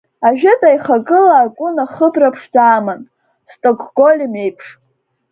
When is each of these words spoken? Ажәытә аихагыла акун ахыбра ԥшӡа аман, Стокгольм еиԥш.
Ажәытә 0.27 0.65
аихагыла 0.67 1.35
акун 1.45 1.75
ахыбра 1.83 2.29
ԥшӡа 2.33 2.63
аман, 2.77 3.01
Стокгольм 3.51 4.33
еиԥш. 4.43 4.65